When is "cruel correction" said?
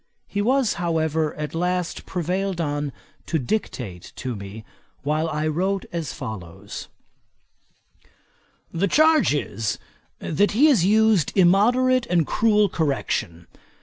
12.25-13.45